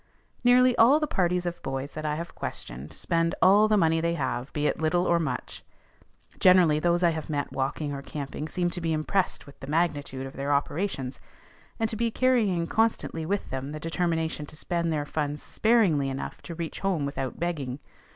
Nearly 0.43 0.75
all 0.77 0.99
the 0.99 1.05
parties 1.05 1.45
of 1.45 1.61
boys 1.61 1.93
that 1.93 2.07
I 2.07 2.15
have 2.15 2.33
questioned 2.33 2.91
spend 2.91 3.35
all 3.39 3.67
the 3.67 3.77
money 3.77 4.01
they 4.01 4.15
have, 4.15 4.51
be 4.51 4.65
it 4.65 4.81
little 4.81 5.05
or 5.05 5.19
much. 5.19 5.63
Generally 6.39 6.79
those 6.79 7.03
I 7.03 7.11
have 7.11 7.29
met 7.29 7.51
walking 7.53 7.93
or 7.93 8.01
camping 8.01 8.47
seem 8.47 8.71
to 8.71 8.81
be 8.81 8.93
impressed 8.93 9.45
with 9.45 9.59
the 9.59 9.67
magnitude 9.67 10.25
of 10.25 10.33
their 10.33 10.53
operations, 10.53 11.19
and 11.79 11.87
to 11.87 11.95
be 11.95 12.09
carrying 12.09 12.65
constantly 12.65 13.27
with 13.27 13.51
them 13.51 13.73
the 13.73 13.79
determination 13.79 14.47
to 14.47 14.55
spend 14.55 14.91
their 14.91 15.05
funds 15.05 15.43
sparingly 15.43 16.09
enough 16.09 16.41
to 16.41 16.55
reach 16.55 16.79
home 16.79 17.05
without 17.05 17.39
begging. 17.39 17.77